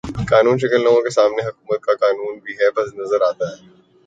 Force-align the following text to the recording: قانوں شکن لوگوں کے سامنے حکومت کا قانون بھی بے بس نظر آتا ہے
قانوں 0.29 0.55
شکن 0.57 0.81
لوگوں 0.83 1.01
کے 1.01 1.09
سامنے 1.09 1.41
حکومت 1.47 1.81
کا 1.81 1.93
قانون 2.01 2.39
بھی 2.39 2.53
بے 2.57 2.69
بس 2.75 2.89
نظر 2.95 3.21
آتا 3.29 3.45
ہے 3.49 3.57